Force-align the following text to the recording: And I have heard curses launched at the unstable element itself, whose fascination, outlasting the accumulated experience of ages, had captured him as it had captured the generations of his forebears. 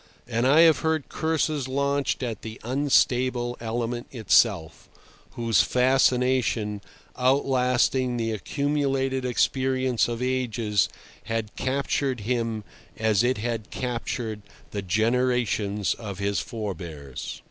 And 0.27 0.47
I 0.47 0.61
have 0.61 0.79
heard 0.79 1.09
curses 1.09 1.67
launched 1.67 2.23
at 2.23 2.41
the 2.41 2.59
unstable 2.63 3.55
element 3.61 4.07
itself, 4.09 4.89
whose 5.33 5.61
fascination, 5.61 6.81
outlasting 7.15 8.17
the 8.17 8.31
accumulated 8.31 9.25
experience 9.25 10.07
of 10.07 10.19
ages, 10.23 10.89
had 11.25 11.55
captured 11.55 12.21
him 12.21 12.63
as 12.97 13.21
it 13.23 13.37
had 13.37 13.69
captured 13.69 14.41
the 14.71 14.81
generations 14.81 15.93
of 15.93 16.17
his 16.17 16.39
forebears. 16.39 17.39